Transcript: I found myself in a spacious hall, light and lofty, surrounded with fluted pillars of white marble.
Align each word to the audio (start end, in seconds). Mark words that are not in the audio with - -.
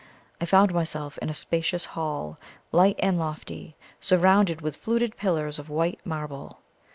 I 0.41 0.45
found 0.45 0.73
myself 0.73 1.19
in 1.19 1.29
a 1.29 1.33
spacious 1.35 1.85
hall, 1.85 2.39
light 2.71 2.95
and 3.03 3.19
lofty, 3.19 3.75
surrounded 3.99 4.59
with 4.59 4.75
fluted 4.75 5.15
pillars 5.15 5.59
of 5.59 5.69
white 5.69 5.99
marble. 6.03 6.57